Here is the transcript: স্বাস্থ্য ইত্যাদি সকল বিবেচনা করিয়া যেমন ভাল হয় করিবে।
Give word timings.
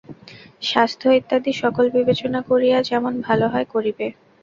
স্বাস্থ্য 0.61 1.07
ইত্যাদি 1.11 1.51
সকল 1.61 1.85
বিবেচনা 1.95 2.39
করিয়া 2.49 2.77
যেমন 2.89 3.13
ভাল 3.21 3.39
হয় 3.51 3.67
করিবে। 3.73 4.07